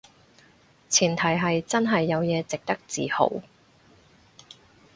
[0.89, 3.31] 前提係真係有嘢值得自豪